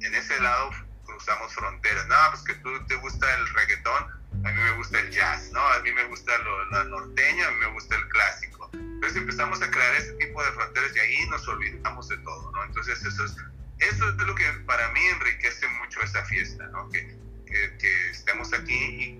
en 0.00 0.14
ese 0.14 0.40
lado 0.40 0.70
cruzamos 1.04 1.52
fronteras, 1.54 2.06
no, 2.06 2.16
pues 2.30 2.42
que 2.44 2.54
tú 2.62 2.70
te 2.86 2.94
gusta 2.96 3.34
el 3.34 3.48
reggaetón, 3.54 4.04
a 4.44 4.48
mí 4.48 4.62
me 4.62 4.72
gusta 4.72 5.00
el 5.00 5.10
jazz, 5.10 5.50
¿no? 5.52 5.60
A 5.60 5.80
mí 5.80 5.92
me 5.92 6.04
gusta 6.04 6.32
lo, 6.38 6.84
norteño, 6.84 7.46
a 7.46 7.50
mí 7.50 7.56
me 7.58 7.72
gusta 7.72 7.96
el 7.96 8.08
clásico. 8.08 8.70
Entonces 8.72 9.18
empezamos 9.18 9.60
a 9.60 9.70
crear 9.70 9.94
ese 9.96 10.12
tipo 10.14 10.42
de 10.42 10.52
fronteras 10.52 10.96
y 10.96 10.98
ahí 11.00 11.26
nos 11.28 11.46
olvidamos 11.48 12.08
de 12.08 12.16
todo, 12.18 12.50
¿no? 12.52 12.64
Entonces 12.64 13.04
eso 13.04 13.24
es, 13.24 13.36
eso 13.78 14.08
es 14.08 14.14
lo 14.14 14.34
que 14.34 14.44
para 14.66 14.88
mí 14.92 15.00
enriquece 15.00 15.66
mucho 15.80 16.00
esa 16.00 16.24
fiesta, 16.24 16.64
¿no? 16.68 16.88
Que, 16.90 17.18
que, 17.50 18.10
estemos 18.10 18.52
aquí 18.52 18.74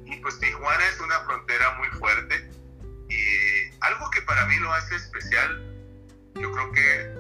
y, 0.07 0.13
y, 0.13 0.17
pues 0.21 0.39
Tijuana 0.39 0.87
es 0.89 1.01
una 1.01 1.21
frontera 1.21 1.77
muy 1.79 1.89
fuerte 1.99 2.51
y 3.09 3.71
algo 3.81 4.11
que 4.11 4.23
para 4.23 4.47
mí 4.47 4.57
lo 4.57 4.73
hace 4.73 4.95
especial, 4.95 5.63
yo 6.37 6.53
creo 6.53 6.73
que 6.73 7.15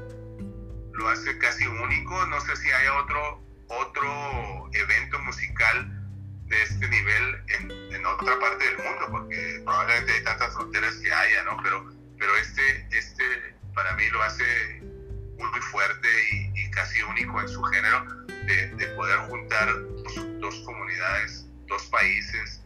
lo 0.95 1.09
hace 1.09 1.37
casi 1.39 1.67
único. 1.67 2.27
No 2.27 2.41
sé 2.41 2.55
si 2.57 2.71
haya 2.71 2.95
otro, 2.99 3.43
otro 3.69 4.71
evento 4.73 5.19
musical 5.21 5.97
de 6.47 6.63
este 6.63 6.89
nivel 6.89 7.43
en, 7.49 7.95
en, 7.95 8.07
otra 8.07 8.39
parte 8.39 8.65
del 8.65 8.79
mundo, 8.79 9.07
porque 9.11 9.61
probablemente 9.65 10.13
hay 10.13 10.25
tantas 10.25 10.55
fronteras 10.55 10.95
que 10.97 11.13
haya, 11.13 11.45
¿no? 11.45 11.57
Pero, 11.63 11.93
pero 12.19 12.37
este, 12.37 12.89
este 12.91 13.25
para 13.75 13.95
mí 13.95 14.09
lo 14.11 14.23
hace 14.23 14.81
muy 15.39 15.61
fuerte 15.71 16.09
y, 16.55 16.71
casi 16.71 17.03
único 17.03 17.41
en 17.41 17.49
su 17.49 17.63
género, 17.65 18.05
de, 18.47 18.69
de 18.77 18.87
poder 18.95 19.19
juntar 19.29 19.69
dos, 20.51 20.61
comunidades, 20.65 21.47
dos 21.67 21.83
países 21.87 22.61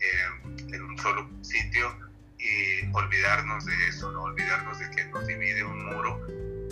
eh, 0.00 0.74
en 0.74 0.82
un 0.82 0.98
solo 0.98 1.28
sitio 1.42 1.96
y 2.38 2.86
olvidarnos 2.92 3.64
de 3.64 3.88
eso, 3.88 4.10
no 4.12 4.22
olvidarnos 4.22 4.78
de 4.78 4.90
que 4.90 5.04
nos 5.06 5.26
divide 5.26 5.64
un 5.64 5.86
muro. 5.86 6.20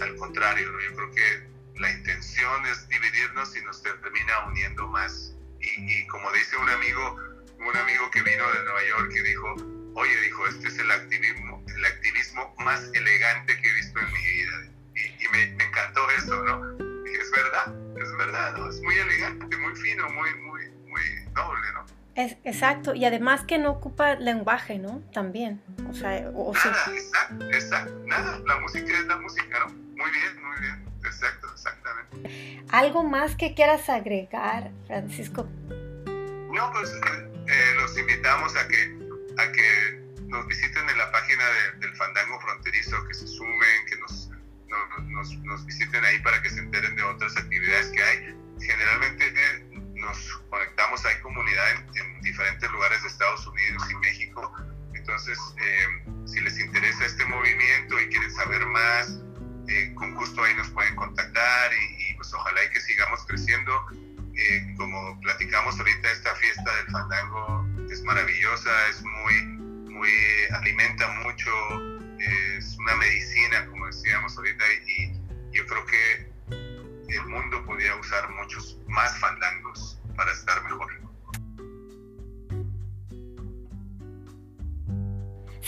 Al 0.00 0.14
contrario, 0.16 0.68
yo 0.80 0.94
creo 0.94 1.10
que 1.12 1.80
la 1.80 1.90
intención 1.90 2.66
es 2.66 2.88
dividirnos 2.88 3.56
y 3.56 3.62
nos 3.62 3.82
termina 3.82 4.46
uniendo 4.46 4.86
más. 4.88 5.34
Y, 5.60 6.06
como 6.06 6.30
dice 6.32 6.56
un 6.56 6.68
amigo, 6.68 7.16
un 7.58 7.76
amigo 7.76 8.10
que 8.10 8.22
vino 8.22 8.52
de 8.52 8.64
Nueva 8.64 8.84
York 8.84 9.12
y 9.14 9.22
dijo, 9.22 9.54
oye, 9.94 10.20
dijo, 10.22 10.46
este 10.48 10.68
es 10.68 10.78
el 10.78 10.90
activismo, 10.90 11.64
el 11.66 11.84
activismo 11.84 12.54
más 12.58 12.90
elegante 12.94 13.60
que 13.60 13.68
he 13.68 13.74
visto 13.74 13.98
en 13.98 14.12
mi 14.12 14.22
vida. 14.22 14.72
Y, 14.94 15.28
me, 15.28 15.46
me, 15.56 15.64
encantó 15.64 16.10
eso, 16.10 16.42
¿no? 16.44 16.74
Dije, 17.04 17.20
es 17.20 17.30
verdad, 17.30 17.74
es 18.00 18.16
verdad, 18.16 18.56
¿no? 18.56 18.70
Es 18.70 18.80
muy 18.80 18.96
elegante, 18.96 19.56
muy 19.56 19.74
fino, 19.76 20.08
muy, 20.10 20.34
muy, 20.36 20.57
muy 20.98 21.32
noble, 21.32 21.72
¿no? 21.74 21.86
Es, 22.14 22.36
exacto, 22.44 22.94
y 22.94 23.04
además 23.04 23.42
que 23.42 23.58
no 23.58 23.70
ocupa 23.70 24.16
lenguaje, 24.16 24.78
¿no? 24.78 25.02
También. 25.12 25.62
O 25.88 25.94
sea, 25.94 26.28
o 26.34 26.52
nada, 26.52 26.68
exacto, 26.92 27.44
exacto, 27.52 27.94
nada, 28.06 28.40
la 28.44 28.58
música 28.58 28.92
es 28.92 29.06
la 29.06 29.16
música, 29.18 29.60
¿no? 29.60 29.66
Muy 29.68 30.10
bien, 30.10 30.42
muy 30.42 30.60
bien, 30.60 30.84
exacto, 31.04 31.48
exactamente. 31.52 32.64
¿Algo 32.70 33.04
más 33.04 33.36
que 33.36 33.54
quieras 33.54 33.88
agregar, 33.88 34.70
Francisco? 34.86 35.48
No, 36.52 36.72
pues 36.72 36.90
eh, 36.90 37.30
eh, 37.46 37.74
los 37.76 37.96
invitamos 37.96 38.56
a 38.56 38.66
que, 38.66 38.98
a 39.38 39.52
que 39.52 40.08
nos 40.26 40.46
visiten 40.48 40.88
en 40.88 40.98
la 40.98 41.10
página 41.12 41.44
del 41.78 41.94
Fandango 41.96 42.40
Fronterizo, 42.40 42.96
que 43.06 43.14
se 43.14 43.26
sumen, 43.26 43.86
que 43.88 43.96
nos, 43.98 44.30
nos, 45.06 45.34
nos 45.44 45.66
visiten 45.66 46.04
ahí 46.04 46.18
para 46.20 46.42
que 46.42 46.50
se 46.50 46.58
enteren 46.60 46.96
de 46.96 47.02
otras 47.02 47.36
actividades 47.36 47.88
que 47.88 48.02
hay. 48.02 48.34
Generalmente 48.60 49.07
Entonces, 55.28 55.54
eh, 55.60 56.10
si 56.24 56.40
les 56.40 56.58
interesa 56.58 57.04
este 57.04 57.22
movimiento 57.26 58.00
y 58.00 58.08
quieren 58.08 58.30
saber 58.30 58.64
más, 58.64 59.18
eh, 59.68 59.92
con 59.94 60.14
gusto 60.14 60.42
ahí 60.42 60.54
nos 60.54 60.70
pueden 60.70 60.96
contactar 60.96 61.70
y, 61.74 62.14
pues 62.14 62.32
ojalá 62.32 62.64
y 62.64 62.70
que 62.70 62.80
sigamos 62.80 63.20
creciendo. 63.26 63.72
Eh, 64.34 64.74
como 64.78 65.20
platicamos 65.20 65.78
ahorita, 65.78 66.12
esta 66.12 66.34
fiesta 66.36 66.76
del 66.76 66.86
fandango 66.86 67.68
es 67.90 68.02
maravillosa, 68.04 68.70
es 68.88 69.02
muy, 69.02 69.42
muy, 69.92 70.10
alimenta 70.52 71.06
mucho, 71.22 71.50
es 72.18 72.78
una 72.78 72.96
medicina, 72.96 73.66
como 73.66 73.86
decíamos 73.86 74.34
ahorita, 74.38 74.64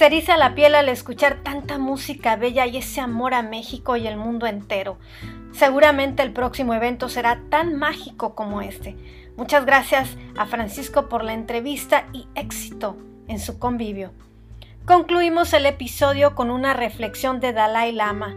Se 0.01 0.07
eriza 0.07 0.39
la 0.39 0.55
piel 0.55 0.75
al 0.77 0.89
escuchar 0.89 1.43
tanta 1.43 1.77
música 1.77 2.35
bella 2.37 2.65
y 2.65 2.79
ese 2.79 3.03
amor 3.03 3.35
a 3.35 3.43
México 3.43 3.99
y 3.99 4.07
el 4.07 4.17
mundo 4.17 4.47
entero. 4.47 4.97
Seguramente 5.53 6.23
el 6.23 6.33
próximo 6.33 6.73
evento 6.73 7.11
será 7.11 7.43
tan 7.51 7.77
mágico 7.77 8.35
como 8.35 8.63
este. 8.63 8.97
Muchas 9.37 9.67
gracias 9.67 10.17
a 10.39 10.47
Francisco 10.47 11.11
por 11.11 11.23
la 11.23 11.35
entrevista 11.35 12.07
y 12.15 12.27
éxito 12.35 12.97
en 13.29 13.39
su 13.39 13.59
convivio. 13.59 14.11
Concluimos 14.87 15.53
el 15.53 15.67
episodio 15.67 16.35
con 16.35 16.51
una 16.51 16.73
reflexión 16.73 17.39
de 17.39 17.53
Dalai 17.53 17.93
Lama 17.93 18.37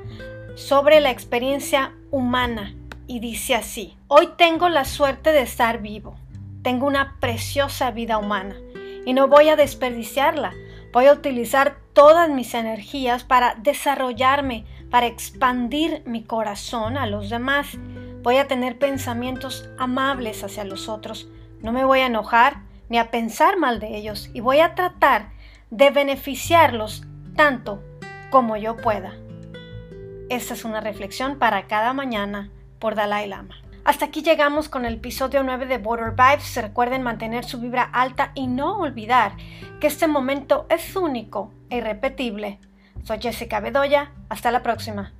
sobre 0.55 0.99
la 0.99 1.11
experiencia 1.11 1.93
humana 2.11 2.75
y 3.07 3.21
dice 3.21 3.55
así, 3.55 3.95
hoy 4.09 4.27
tengo 4.37 4.67
la 4.67 4.83
suerte 4.83 5.31
de 5.31 5.43
estar 5.43 5.81
vivo, 5.81 6.17
tengo 6.61 6.85
una 6.85 7.15
preciosa 7.21 7.91
vida 7.91 8.17
humana 8.17 8.57
y 9.05 9.13
no 9.13 9.29
voy 9.29 9.47
a 9.47 9.55
desperdiciarla, 9.55 10.51
voy 10.93 11.07
a 11.07 11.13
utilizar 11.13 11.77
todas 11.93 12.29
mis 12.29 12.53
energías 12.53 13.23
para 13.23 13.55
desarrollarme, 13.55 14.65
para 14.91 15.07
expandir 15.07 16.03
mi 16.05 16.23
corazón 16.23 16.97
a 16.97 17.07
los 17.07 17.31
demás, 17.31 17.77
voy 18.21 18.37
a 18.37 18.47
tener 18.47 18.77
pensamientos 18.77 19.67
amables 19.79 20.43
hacia 20.43 20.63
los 20.63 20.87
otros, 20.87 21.27
no 21.61 21.71
me 21.71 21.83
voy 21.83 21.99
a 21.99 22.05
enojar 22.05 22.61
ni 22.89 22.99
a 22.99 23.09
pensar 23.09 23.57
mal 23.57 23.79
de 23.79 23.97
ellos 23.97 24.29
y 24.33 24.39
voy 24.39 24.59
a 24.59 24.75
tratar 24.75 25.31
de 25.71 25.89
beneficiarlos 25.89 27.03
tanto 27.35 27.81
como 28.29 28.55
yo 28.55 28.77
pueda. 28.77 29.15
Esta 30.29 30.53
es 30.53 30.63
una 30.63 30.79
reflexión 30.79 31.39
para 31.39 31.65
cada 31.67 31.93
mañana 31.93 32.51
por 32.77 32.93
Dalai 32.93 33.27
Lama. 33.27 33.62
Hasta 33.85 34.05
aquí 34.05 34.21
llegamos 34.21 34.69
con 34.69 34.85
el 34.85 34.93
episodio 34.95 35.43
9 35.43 35.65
de 35.65 35.77
Border 35.77 36.11
Vibes. 36.11 36.55
Recuerden 36.55 37.03
mantener 37.03 37.43
su 37.43 37.59
vibra 37.59 37.83
alta 37.83 38.31
y 38.33 38.47
no 38.47 38.77
olvidar 38.77 39.35
que 39.81 39.87
este 39.87 40.07
momento 40.07 40.65
es 40.69 40.95
único 40.95 41.51
e 41.69 41.77
irrepetible. 41.79 42.59
Soy 43.03 43.19
Jessica 43.19 43.59
Bedoya. 43.59 44.13
Hasta 44.29 44.51
la 44.51 44.63
próxima. 44.63 45.11